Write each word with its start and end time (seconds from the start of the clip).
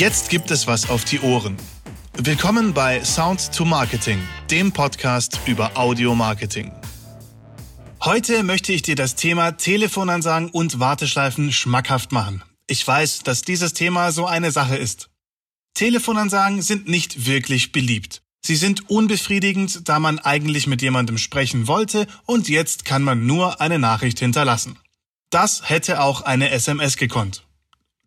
Jetzt 0.00 0.30
gibt 0.30 0.50
es 0.50 0.66
was 0.66 0.88
auf 0.88 1.04
die 1.04 1.20
Ohren. 1.20 1.58
Willkommen 2.16 2.72
bei 2.72 3.04
Sound 3.04 3.52
to 3.52 3.66
Marketing, 3.66 4.18
dem 4.50 4.72
Podcast 4.72 5.38
über 5.44 5.76
Audio 5.76 6.14
Marketing. 6.14 6.72
Heute 8.02 8.42
möchte 8.42 8.72
ich 8.72 8.80
dir 8.80 8.96
das 8.96 9.14
Thema 9.14 9.58
Telefonansagen 9.58 10.48
und 10.48 10.80
Warteschleifen 10.80 11.52
schmackhaft 11.52 12.12
machen. 12.12 12.42
Ich 12.66 12.86
weiß, 12.86 13.24
dass 13.24 13.42
dieses 13.42 13.74
Thema 13.74 14.10
so 14.10 14.24
eine 14.24 14.52
Sache 14.52 14.78
ist. 14.78 15.10
Telefonansagen 15.74 16.62
sind 16.62 16.88
nicht 16.88 17.26
wirklich 17.26 17.70
beliebt. 17.70 18.22
Sie 18.40 18.56
sind 18.56 18.88
unbefriedigend, 18.88 19.86
da 19.86 19.98
man 19.98 20.18
eigentlich 20.18 20.66
mit 20.66 20.80
jemandem 20.80 21.18
sprechen 21.18 21.66
wollte 21.66 22.06
und 22.24 22.48
jetzt 22.48 22.86
kann 22.86 23.02
man 23.02 23.26
nur 23.26 23.60
eine 23.60 23.78
Nachricht 23.78 24.18
hinterlassen. 24.18 24.78
Das 25.28 25.68
hätte 25.68 26.00
auch 26.00 26.22
eine 26.22 26.52
SMS 26.52 26.96
gekonnt. 26.96 27.44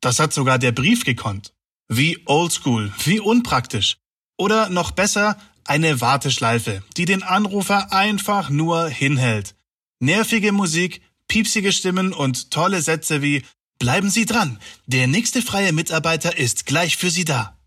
Das 0.02 0.18
hat 0.18 0.34
sogar 0.34 0.58
der 0.58 0.72
Brief 0.72 1.06
gekonnt. 1.06 1.54
Wie 1.88 2.20
oldschool, 2.26 2.94
wie 3.04 3.20
unpraktisch. 3.20 3.98
Oder 4.38 4.70
noch 4.70 4.92
besser, 4.92 5.38
eine 5.66 6.02
Warteschleife, 6.02 6.84
die 6.98 7.06
den 7.06 7.24
Anrufer 7.24 7.92
einfach 7.94 8.50
nur 8.50 8.88
hinhält. 8.88 9.56
Nervige 10.00 10.52
Musik, 10.52 11.02
piepsige 11.28 11.72
Stimmen 11.72 12.14
und 12.14 12.52
tolle 12.52 12.82
Sätze 12.82 13.22
wie 13.22 13.44
Bleiben 13.80 14.10
Sie 14.10 14.26
dran, 14.26 14.60
der 14.86 15.08
nächste 15.08 15.42
freie 15.42 15.74
Mitarbeiter 15.74 16.38
ist 16.38 16.66
gleich 16.66 16.96
für 16.96 17.10
Sie 17.10 17.26
da. 17.26 17.58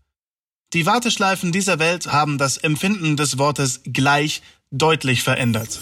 Die 0.73 0.85
Warteschleifen 0.85 1.51
dieser 1.51 1.79
Welt 1.79 2.07
haben 2.07 2.37
das 2.37 2.57
Empfinden 2.57 3.17
des 3.17 3.37
Wortes 3.37 3.81
gleich 3.85 4.41
deutlich 4.71 5.23
verändert. 5.23 5.79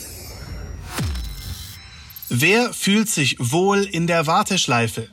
Wer 2.29 2.73
fühlt 2.73 3.09
sich 3.09 3.37
wohl 3.39 3.83
in 3.83 4.07
der 4.07 4.27
Warteschleife? 4.27 5.09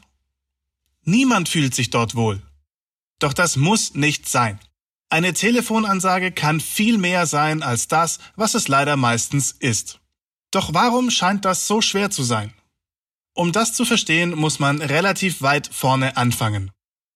Niemand 1.04 1.48
fühlt 1.48 1.74
sich 1.74 1.90
dort 1.90 2.14
wohl. 2.14 2.42
Doch 3.22 3.32
das 3.32 3.56
muss 3.56 3.94
nicht 3.94 4.28
sein. 4.28 4.58
Eine 5.08 5.32
Telefonansage 5.32 6.32
kann 6.32 6.58
viel 6.58 6.98
mehr 6.98 7.26
sein 7.26 7.62
als 7.62 7.86
das, 7.86 8.18
was 8.34 8.54
es 8.54 8.66
leider 8.66 8.96
meistens 8.96 9.52
ist. 9.52 10.00
Doch 10.50 10.74
warum 10.74 11.08
scheint 11.10 11.44
das 11.44 11.68
so 11.68 11.80
schwer 11.80 12.10
zu 12.10 12.24
sein? 12.24 12.52
Um 13.34 13.52
das 13.52 13.74
zu 13.74 13.84
verstehen, 13.84 14.34
muss 14.34 14.58
man 14.58 14.82
relativ 14.82 15.40
weit 15.40 15.70
vorne 15.72 16.16
anfangen. 16.16 16.72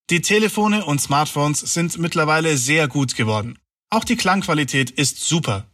Die 0.09 0.21
Telefone 0.21 0.84
und 0.84 1.01
Smartphones 1.01 1.61
sind 1.61 1.99
mittlerweile 1.99 2.57
sehr 2.57 2.87
gut 2.87 3.17
geworden. 3.17 3.59
Auch 3.91 4.05
die 4.05 4.17
Klangqualität 4.17 4.91
ist 4.93 5.27
super. 5.27 5.67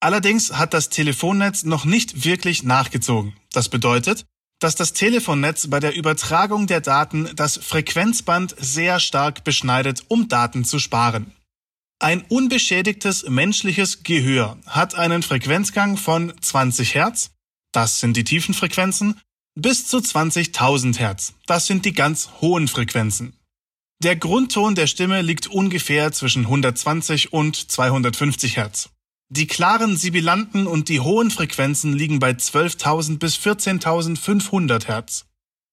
Allerdings 0.00 0.52
hat 0.52 0.74
das 0.74 0.90
Telefonnetz 0.90 1.62
noch 1.62 1.86
nicht 1.86 2.24
wirklich 2.24 2.62
nachgezogen. 2.62 3.34
Das 3.52 3.70
bedeutet, 3.70 4.26
dass 4.62 4.76
das 4.76 4.92
Telefonnetz 4.92 5.66
bei 5.68 5.80
der 5.80 5.96
Übertragung 5.96 6.66
der 6.66 6.80
Daten 6.80 7.28
das 7.34 7.56
Frequenzband 7.56 8.54
sehr 8.58 9.00
stark 9.00 9.42
beschneidet, 9.42 10.04
um 10.08 10.28
Daten 10.28 10.64
zu 10.64 10.78
sparen. 10.78 11.32
Ein 11.98 12.22
unbeschädigtes 12.28 13.28
menschliches 13.28 14.02
Gehör 14.02 14.58
hat 14.66 14.94
einen 14.94 15.22
Frequenzgang 15.22 15.96
von 15.96 16.32
20 16.40 16.94
Hertz, 16.94 17.30
das 17.72 18.00
sind 18.00 18.16
die 18.16 18.24
tiefen 18.24 18.54
Frequenzen, 18.54 19.20
bis 19.54 19.86
zu 19.86 19.98
20.000 19.98 20.98
Hertz, 20.98 21.34
das 21.46 21.66
sind 21.66 21.84
die 21.84 21.92
ganz 21.92 22.30
hohen 22.40 22.68
Frequenzen. 22.68 23.36
Der 24.02 24.16
Grundton 24.16 24.74
der 24.74 24.86
Stimme 24.86 25.22
liegt 25.22 25.46
ungefähr 25.46 26.12
zwischen 26.12 26.42
120 26.42 27.32
und 27.32 27.56
250 27.70 28.56
Hertz. 28.56 28.90
Die 29.34 29.46
klaren 29.46 29.96
Sibilanten 29.96 30.66
und 30.66 30.90
die 30.90 31.00
hohen 31.00 31.30
Frequenzen 31.30 31.94
liegen 31.94 32.18
bei 32.18 32.32
12.000 32.32 33.18
bis 33.18 33.36
14.500 33.38 34.88
Hertz. 34.88 35.24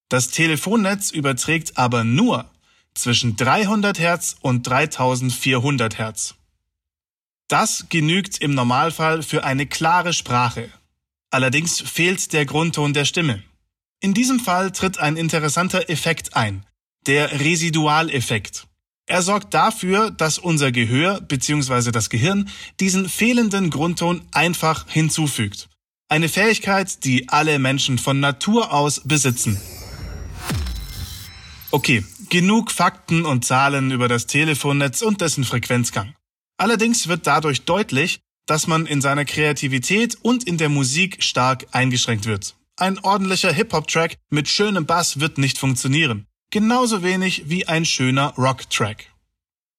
Das 0.08 0.30
Telefonnetz 0.30 1.12
überträgt 1.12 1.78
aber 1.78 2.06
nur 2.06 2.50
zwischen 2.94 3.36
300 3.36 4.00
Hertz 4.00 4.38
und 4.40 4.66
3400 4.66 5.98
Hertz. 5.98 6.36
Das 7.50 7.88
genügt 7.90 8.38
im 8.38 8.56
Normalfall 8.56 9.24
für 9.24 9.44
eine 9.44 9.66
klare 9.66 10.14
Sprache. 10.14 10.70
Allerdings 11.30 11.82
fehlt 11.82 12.32
der 12.32 12.46
Grundton 12.46 12.94
der 12.94 13.04
Stimme. 13.04 13.44
In 14.00 14.14
diesem 14.14 14.40
Fall 14.40 14.72
tritt 14.72 15.00
ein 15.00 15.18
interessanter 15.18 15.90
Effekt 15.90 16.34
ein, 16.34 16.66
der 17.08 17.42
Residualeffekt. 17.42 18.69
Er 19.10 19.24
sorgt 19.24 19.56
dafür, 19.56 20.12
dass 20.12 20.38
unser 20.38 20.72
Gehör 20.72 21.20
bzw. 21.20 21.90
das 21.90 22.12
Gehirn 22.12 22.48
diesen 22.80 23.10
fehlenden 23.10 23.72
Grundton 23.72 24.22
einfach 24.32 24.86
hinzufügt. 24.88 25.68
Eine 26.10 26.30
Fähigkeit, 26.30 27.04
die 27.04 27.28
alle 27.28 27.58
Menschen 27.58 27.98
von 27.98 28.20
Natur 28.20 28.72
aus 28.72 29.02
besitzen. 29.04 29.60
Okay, 31.72 32.06
genug 32.30 32.72
Fakten 32.72 33.26
und 33.26 33.44
Zahlen 33.46 33.90
über 33.90 34.08
das 34.08 34.28
Telefonnetz 34.28 35.02
und 35.02 35.22
dessen 35.22 35.44
Frequenzgang. 35.44 36.14
Allerdings 36.58 37.08
wird 37.08 37.26
dadurch 37.26 37.66
deutlich, 37.66 38.20
dass 38.46 38.68
man 38.68 38.86
in 38.86 39.02
seiner 39.02 39.26
Kreativität 39.26 40.20
und 40.22 40.44
in 40.44 40.60
der 40.60 40.70
Musik 40.70 41.24
stark 41.24 41.66
eingeschränkt 41.72 42.28
wird. 42.28 42.56
Ein 42.78 43.00
ordentlicher 43.00 43.52
Hip-Hop-Track 43.52 44.18
mit 44.30 44.48
schönem 44.48 44.86
Bass 44.86 45.20
wird 45.20 45.40
nicht 45.40 45.58
funktionieren 45.58 46.28
genauso 46.52 47.04
wenig 47.04 47.44
wie 47.48 47.68
ein 47.68 47.86
schöner 47.86 48.34
Rock-Track. 48.38 49.08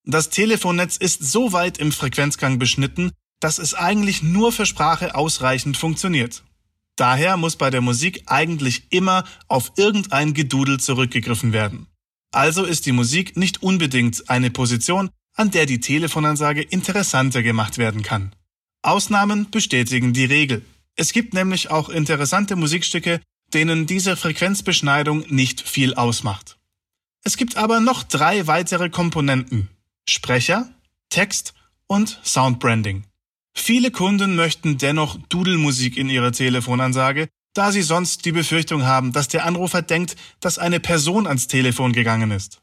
Das 0.04 0.30
Telefonnetz 0.30 0.96
ist 0.96 1.22
so 1.22 1.52
weit 1.52 1.78
im 1.78 1.92
Frequenzgang 1.92 2.58
beschnitten, 2.58 3.12
dass 3.40 3.58
es 3.58 3.74
eigentlich 3.74 4.22
nur 4.22 4.52
für 4.52 4.66
Sprache 4.66 5.14
ausreichend 5.14 5.76
funktioniert. 5.76 6.42
Daher 6.96 7.36
muss 7.36 7.56
bei 7.56 7.70
der 7.70 7.80
Musik 7.80 8.24
eigentlich 8.26 8.84
immer 8.90 9.24
auf 9.48 9.72
irgendein 9.76 10.34
Gedudel 10.34 10.78
zurückgegriffen 10.78 11.52
werden. 11.52 11.86
Also 12.32 12.64
ist 12.64 12.86
die 12.86 12.92
Musik 12.92 13.36
nicht 13.36 13.62
unbedingt 13.62 14.28
eine 14.28 14.50
Position, 14.50 15.10
an 15.34 15.50
der 15.50 15.66
die 15.66 15.80
Telefonansage 15.80 16.62
interessanter 16.62 17.42
gemacht 17.42 17.78
werden 17.78 18.02
kann. 18.02 18.34
Ausnahmen 18.82 19.50
bestätigen 19.50 20.12
die 20.12 20.26
Regel. 20.26 20.64
Es 20.96 21.12
gibt 21.12 21.34
nämlich 21.34 21.70
auch 21.70 21.88
interessante 21.88 22.56
Musikstücke, 22.56 23.20
denen 23.52 23.86
diese 23.86 24.16
Frequenzbeschneidung 24.16 25.24
nicht 25.28 25.60
viel 25.60 25.94
ausmacht. 25.94 26.59
Es 27.22 27.36
gibt 27.36 27.56
aber 27.56 27.80
noch 27.80 28.02
drei 28.02 28.46
weitere 28.46 28.88
Komponenten. 28.88 29.68
Sprecher, 30.08 30.68
Text 31.10 31.54
und 31.86 32.18
Soundbranding. 32.24 33.04
Viele 33.54 33.90
Kunden 33.90 34.36
möchten 34.36 34.78
dennoch 34.78 35.18
Dudelmusik 35.28 35.96
in 35.96 36.08
ihrer 36.08 36.32
Telefonansage, 36.32 37.28
da 37.52 37.72
sie 37.72 37.82
sonst 37.82 38.24
die 38.24 38.32
Befürchtung 38.32 38.84
haben, 38.84 39.12
dass 39.12 39.28
der 39.28 39.44
Anrufer 39.44 39.82
denkt, 39.82 40.16
dass 40.40 40.58
eine 40.58 40.80
Person 40.80 41.26
ans 41.26 41.46
Telefon 41.46 41.92
gegangen 41.92 42.30
ist. 42.30 42.62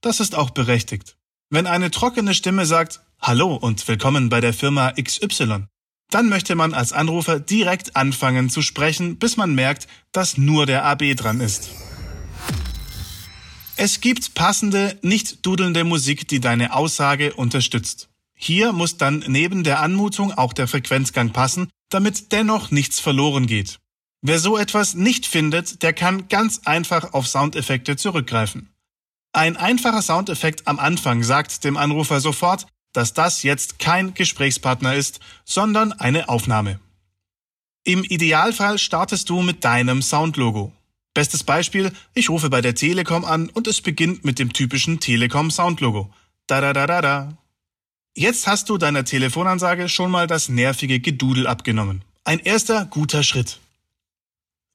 Das 0.00 0.20
ist 0.20 0.34
auch 0.34 0.50
berechtigt. 0.50 1.16
Wenn 1.50 1.66
eine 1.66 1.90
trockene 1.90 2.34
Stimme 2.34 2.66
sagt 2.66 3.00
Hallo 3.20 3.54
und 3.56 3.88
willkommen 3.88 4.28
bei 4.28 4.40
der 4.40 4.52
Firma 4.52 4.92
XY, 4.92 5.64
dann 6.10 6.28
möchte 6.28 6.54
man 6.54 6.72
als 6.72 6.92
Anrufer 6.92 7.40
direkt 7.40 7.96
anfangen 7.96 8.48
zu 8.48 8.62
sprechen, 8.62 9.18
bis 9.18 9.36
man 9.36 9.54
merkt, 9.54 9.88
dass 10.12 10.38
nur 10.38 10.66
der 10.66 10.84
AB 10.84 11.16
dran 11.16 11.40
ist. 11.40 11.70
Es 13.80 14.00
gibt 14.00 14.34
passende, 14.34 14.98
nicht 15.02 15.46
dudelnde 15.46 15.84
Musik, 15.84 16.26
die 16.26 16.40
deine 16.40 16.74
Aussage 16.74 17.34
unterstützt. 17.34 18.08
Hier 18.34 18.72
muss 18.72 18.96
dann 18.96 19.22
neben 19.28 19.62
der 19.62 19.78
Anmutung 19.78 20.32
auch 20.32 20.52
der 20.52 20.66
Frequenzgang 20.66 21.30
passen, 21.30 21.70
damit 21.88 22.32
dennoch 22.32 22.72
nichts 22.72 22.98
verloren 22.98 23.46
geht. 23.46 23.78
Wer 24.20 24.40
so 24.40 24.58
etwas 24.58 24.94
nicht 24.94 25.26
findet, 25.26 25.84
der 25.84 25.92
kann 25.92 26.26
ganz 26.26 26.62
einfach 26.64 27.12
auf 27.12 27.28
Soundeffekte 27.28 27.94
zurückgreifen. 27.94 28.68
Ein 29.32 29.56
einfacher 29.56 30.02
Soundeffekt 30.02 30.66
am 30.66 30.80
Anfang 30.80 31.22
sagt 31.22 31.62
dem 31.62 31.76
Anrufer 31.76 32.20
sofort, 32.20 32.66
dass 32.92 33.14
das 33.14 33.44
jetzt 33.44 33.78
kein 33.78 34.12
Gesprächspartner 34.12 34.96
ist, 34.96 35.20
sondern 35.44 35.92
eine 35.92 36.28
Aufnahme. 36.28 36.80
Im 37.84 38.02
Idealfall 38.02 38.76
startest 38.78 39.28
du 39.30 39.40
mit 39.42 39.64
deinem 39.64 40.02
Soundlogo. 40.02 40.72
Bestes 41.18 41.42
Beispiel, 41.42 41.90
ich 42.14 42.30
rufe 42.30 42.48
bei 42.48 42.60
der 42.60 42.76
Telekom 42.76 43.24
an 43.24 43.48
und 43.48 43.66
es 43.66 43.80
beginnt 43.80 44.24
mit 44.24 44.38
dem 44.38 44.52
typischen 44.52 45.00
Telekom 45.00 45.50
Soundlogo. 45.50 46.12
Da 46.46 46.60
da 46.60 46.72
da 46.72 46.86
da 46.86 47.02
da. 47.02 47.38
Jetzt 48.14 48.46
hast 48.46 48.68
du 48.68 48.78
deiner 48.78 49.04
Telefonansage 49.04 49.88
schon 49.88 50.12
mal 50.12 50.28
das 50.28 50.48
nervige 50.48 51.00
Gedudel 51.00 51.48
abgenommen. 51.48 52.04
Ein 52.22 52.38
erster 52.38 52.84
guter 52.84 53.24
Schritt. 53.24 53.58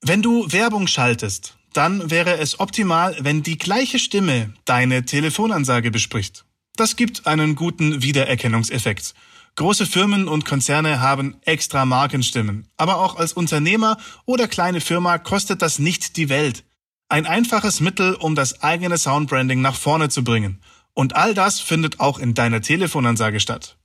Wenn 0.01 0.22
du 0.22 0.51
Werbung 0.51 0.88
schaltest, 0.88 1.56
dann 1.72 2.12
wäre 2.12 2.38
es 2.38 2.60
optimal, 2.60 3.16
wenn 3.22 3.42
die 3.42 3.57
gleiche 3.57 3.98
Stimme 3.98 4.54
deine 4.66 5.06
Telefonansage 5.06 5.92
bespricht. 5.92 6.44
Das 6.75 6.96
gibt 6.96 7.28
einen 7.28 7.56
guten 7.56 8.02
Wiedererkennungseffekt. 8.02 9.14
Große 9.56 9.86
Firmen 9.86 10.28
und 10.28 10.46
Konzerne 10.46 11.00
haben 11.00 11.36
extra 11.42 11.86
Markenstimmen. 11.86 12.68
Aber 12.78 12.98
auch 12.98 13.16
als 13.18 13.34
Unternehmer 13.34 13.98
oder 14.25 14.48
kleine 14.48 14.81
Firma 14.81 15.20
kostet 15.20 15.62
das 15.62 15.78
nicht 15.78 16.18
die 16.18 16.30
Welt. 16.30 16.64
Ein 17.10 17.28
einfaches 17.28 17.80
Mittel, 17.80 18.16
um 18.16 18.34
das 18.34 18.64
eigene 18.64 18.98
Soundbranding 18.98 19.62
nach 19.62 19.75
vorne 19.75 20.10
zu 20.10 20.24
bringen. 20.24 20.60
Und 20.96 21.16
all 21.16 21.36
das 21.36 21.60
findet 21.60 22.00
auch 22.00 22.18
in 22.18 22.34
deiner 22.34 22.62
Telefonansage 22.62 23.40
statt. 23.40 23.78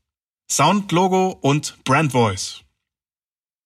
Soundlogo 0.51 1.37
und 1.43 1.77
Brand 1.85 2.13
Voice. 2.13 2.63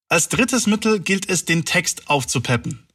Als 0.08 0.28
drittes 0.28 0.66
Mittel 0.66 0.98
gilt 0.98 1.28
es, 1.28 1.44
den 1.44 1.64
Text 1.64 2.10
aufzupeppen. 2.10 2.88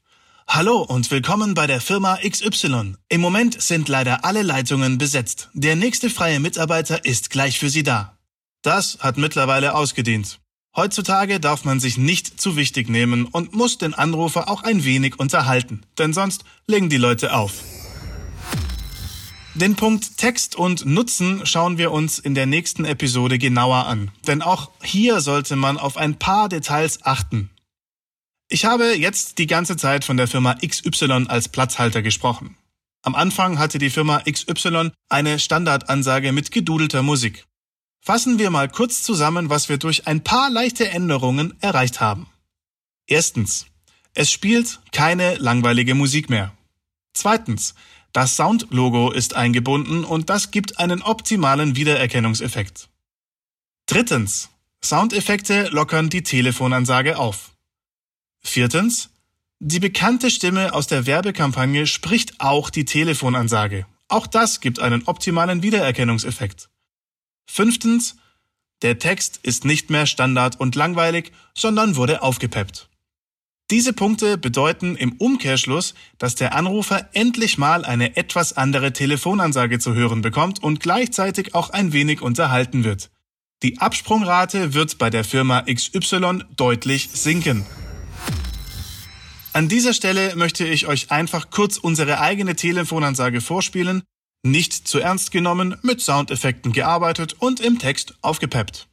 Hallo 0.49 0.77
und 0.81 1.11
willkommen 1.11 1.53
bei 1.55 1.67
der 1.67 1.81
Firma 1.81 2.17
XY. 2.25 2.95
Im 3.09 3.21
Moment 3.21 3.61
sind 3.61 3.89
leider 3.89 4.23
alle 4.23 4.43
Leitungen 4.43 4.97
besetzt. 4.97 5.49
Der 5.53 5.75
nächste 5.75 6.09
freie 6.09 6.39
Mitarbeiter 6.39 7.03
ist 7.03 7.29
gleich 7.29 7.59
für 7.59 7.69
Sie 7.69 7.83
da. 7.83 8.17
Das 8.61 8.97
hat 9.01 9.17
mittlerweile 9.17 9.75
ausgedient. 9.75 10.39
Heutzutage 10.75 11.41
darf 11.41 11.65
man 11.65 11.81
sich 11.81 11.97
nicht 11.97 12.39
zu 12.39 12.55
wichtig 12.55 12.89
nehmen 12.89 13.25
und 13.25 13.55
muss 13.55 13.77
den 13.77 13.93
Anrufer 13.93 14.49
auch 14.49 14.63
ein 14.63 14.85
wenig 14.85 15.19
unterhalten, 15.19 15.81
denn 15.97 16.13
sonst 16.13 16.45
legen 16.65 16.89
die 16.89 16.97
Leute 16.97 17.33
auf. 17.33 17.51
Den 19.53 19.75
Punkt 19.75 20.17
Text 20.17 20.55
und 20.55 20.85
Nutzen 20.85 21.45
schauen 21.45 21.77
wir 21.77 21.91
uns 21.91 22.19
in 22.19 22.35
der 22.35 22.45
nächsten 22.45 22.85
Episode 22.85 23.37
genauer 23.37 23.85
an, 23.85 24.11
denn 24.27 24.41
auch 24.41 24.71
hier 24.81 25.19
sollte 25.19 25.55
man 25.57 25.77
auf 25.77 25.97
ein 25.97 26.17
paar 26.17 26.47
Details 26.47 26.99
achten. 27.03 27.49
Ich 28.49 28.63
habe 28.63 28.95
jetzt 28.95 29.39
die 29.39 29.47
ganze 29.47 29.75
Zeit 29.75 30.05
von 30.05 30.15
der 30.15 30.27
Firma 30.27 30.55
XY 30.65 31.25
als 31.27 31.49
Platzhalter 31.49 32.01
gesprochen. 32.01 32.55
Am 33.01 33.13
Anfang 33.13 33.59
hatte 33.59 33.77
die 33.77 33.89
Firma 33.89 34.21
XY 34.21 34.91
eine 35.09 35.39
Standardansage 35.39 36.31
mit 36.31 36.51
gedudelter 36.51 37.03
Musik. 37.03 37.45
Fassen 37.99 38.39
wir 38.39 38.49
mal 38.49 38.69
kurz 38.69 39.03
zusammen, 39.03 39.49
was 39.49 39.67
wir 39.67 39.77
durch 39.77 40.07
ein 40.07 40.23
paar 40.23 40.49
leichte 40.49 40.89
Änderungen 40.89 41.55
erreicht 41.59 41.99
haben. 41.99 42.27
Erstens. 43.05 43.65
Es 44.13 44.31
spielt 44.31 44.79
keine 44.93 45.35
langweilige 45.35 45.93
Musik 45.93 46.29
mehr. 46.29 46.53
Zweitens. 47.13 47.75
Das 48.13 48.37
Sound-Logo 48.37 49.11
ist 49.11 49.35
eingebunden 49.35 50.05
und 50.05 50.29
das 50.29 50.51
gibt 50.51 50.79
einen 50.79 51.01
optimalen 51.01 51.75
Wiedererkennungseffekt. 51.75 52.87
Drittens. 53.87 54.49
Soundeffekte 54.83 55.67
lockern 55.71 56.09
die 56.09 56.23
Telefonansage 56.23 57.17
auf. 57.17 57.56
Viertens. 58.49 59.09
Die 59.59 59.79
bekannte 59.79 60.29
Stimme 60.29 60.73
aus 60.73 60.87
der 60.87 61.05
Werbekampagne 61.05 61.87
spricht 61.87 62.39
auch 62.39 62.69
die 62.69 62.85
Telefonansage. 62.85 63.85
Auch 64.07 64.27
das 64.27 64.61
gibt 64.61 64.79
einen 64.79 65.03
optimalen 65.07 65.63
Wiedererkennungseffekt. 65.63 66.69
Fünftens. 67.49 68.17
Der 68.83 68.99
Text 68.99 69.39
ist 69.41 69.65
nicht 69.65 69.89
mehr 69.89 70.05
standard 70.05 70.59
und 70.59 70.75
langweilig, 70.75 71.31
sondern 71.55 71.95
wurde 71.95 72.21
aufgepeppt. 72.21 72.89
Diese 73.69 73.91
Punkte 73.91 74.37
bedeuten 74.37 74.95
im 74.95 75.13
Umkehrschluss, 75.13 75.93
dass 76.19 76.35
der 76.35 76.55
Anrufer 76.55 77.09
endlich 77.13 77.57
mal 77.57 77.83
eine 77.83 78.15
etwas 78.15 78.55
andere 78.55 78.93
Telefonansage 78.93 79.79
zu 79.79 79.93
hören 79.93 80.21
bekommt 80.21 80.63
und 80.63 80.79
gleichzeitig 80.79 81.53
auch 81.53 81.71
ein 81.71 81.91
wenig 81.91 82.21
unterhalten 82.21 82.83
wird. 82.83 83.09
Die 83.63 83.79
Absprungrate 83.79 84.73
wird 84.73 84.99
bei 84.99 85.09
der 85.09 85.23
Firma 85.23 85.63
XY 85.63 86.43
deutlich 86.55 87.09
sinken. 87.11 87.65
An 89.57 89.67
dieser 89.67 89.95
Stelle 89.95 90.35
möchte 90.35 90.67
ich 90.67 90.85
euch 90.85 91.09
einfach 91.09 91.49
kurz 91.49 91.77
unsere 91.77 92.19
eigene 92.19 92.55
Telefonansage 92.55 93.41
vorspielen, 93.41 94.03
nicht 94.43 94.87
zu 94.87 94.99
ernst 94.99 95.31
genommen, 95.31 95.75
mit 95.81 95.99
Soundeffekten 95.99 96.73
gearbeitet 96.73 97.35
und 97.39 97.59
im 97.59 97.79
Text 97.79 98.13
aufgepeppt. 98.21 98.87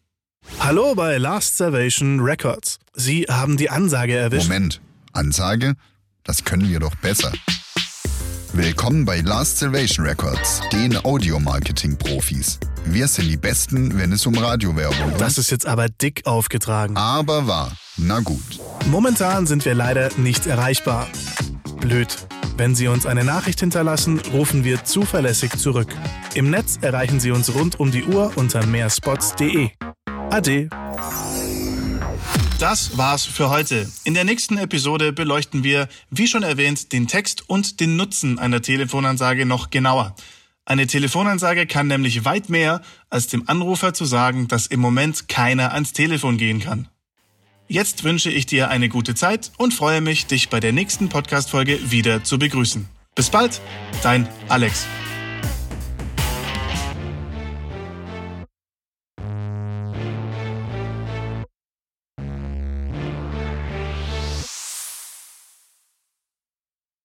Hallo 0.60 0.94
bei 0.94 1.18
Last 1.18 1.58
Salvation 1.58 2.20
Records. 2.20 2.78
Sie 2.94 3.24
haben 3.24 3.58
die 3.58 3.68
Ansage 3.68 4.16
erwischt. 4.16 4.48
Moment, 4.48 4.80
Ansage? 5.12 5.74
Das 6.22 6.44
können 6.44 6.66
wir 6.70 6.80
doch 6.80 6.94
besser. 6.94 7.30
Willkommen 8.56 9.04
bei 9.04 9.20
Last 9.20 9.58
Salvation 9.58 10.06
Records, 10.06 10.60
den 10.70 10.96
Audio-Marketing-Profis. 11.04 12.60
Wir 12.84 13.08
sind 13.08 13.28
die 13.28 13.36
Besten, 13.36 13.98
wenn 13.98 14.12
es 14.12 14.26
um 14.26 14.38
Radiowerbung 14.38 15.10
geht. 15.10 15.20
Das 15.20 15.38
ist 15.38 15.50
jetzt 15.50 15.66
aber 15.66 15.88
dick 15.88 16.24
aufgetragen. 16.24 16.96
Aber 16.96 17.48
wahr. 17.48 17.72
Na 17.96 18.20
gut. 18.20 18.60
Momentan 18.86 19.48
sind 19.48 19.64
wir 19.64 19.74
leider 19.74 20.08
nicht 20.18 20.46
erreichbar. 20.46 21.08
Blöd. 21.80 22.16
Wenn 22.56 22.76
Sie 22.76 22.86
uns 22.86 23.06
eine 23.06 23.24
Nachricht 23.24 23.58
hinterlassen, 23.58 24.20
rufen 24.32 24.62
wir 24.62 24.84
zuverlässig 24.84 25.58
zurück. 25.58 25.88
Im 26.34 26.50
Netz 26.50 26.78
erreichen 26.80 27.18
Sie 27.18 27.32
uns 27.32 27.52
rund 27.52 27.80
um 27.80 27.90
die 27.90 28.04
Uhr 28.04 28.30
unter 28.36 28.64
mehrspots.de. 28.64 29.70
Ade. 30.30 30.68
Das 32.64 32.96
war's 32.96 33.26
für 33.26 33.50
heute. 33.50 33.92
In 34.04 34.14
der 34.14 34.24
nächsten 34.24 34.56
Episode 34.56 35.12
beleuchten 35.12 35.64
wir, 35.64 35.86
wie 36.08 36.26
schon 36.26 36.42
erwähnt, 36.42 36.94
den 36.94 37.06
Text 37.06 37.46
und 37.46 37.78
den 37.78 37.96
Nutzen 37.96 38.38
einer 38.38 38.62
Telefonansage 38.62 39.44
noch 39.44 39.68
genauer. 39.68 40.16
Eine 40.64 40.86
Telefonansage 40.86 41.66
kann 41.66 41.88
nämlich 41.88 42.24
weit 42.24 42.48
mehr, 42.48 42.80
als 43.10 43.26
dem 43.26 43.46
Anrufer 43.50 43.92
zu 43.92 44.06
sagen, 44.06 44.48
dass 44.48 44.66
im 44.66 44.80
Moment 44.80 45.28
keiner 45.28 45.74
ans 45.74 45.92
Telefon 45.92 46.38
gehen 46.38 46.60
kann. 46.60 46.88
Jetzt 47.68 48.02
wünsche 48.02 48.30
ich 48.30 48.46
dir 48.46 48.70
eine 48.70 48.88
gute 48.88 49.14
Zeit 49.14 49.52
und 49.58 49.74
freue 49.74 50.00
mich, 50.00 50.24
dich 50.24 50.48
bei 50.48 50.58
der 50.58 50.72
nächsten 50.72 51.10
Podcast-Folge 51.10 51.90
wieder 51.90 52.24
zu 52.24 52.38
begrüßen. 52.38 52.88
Bis 53.14 53.28
bald, 53.28 53.60
dein 54.02 54.26
Alex. 54.48 54.86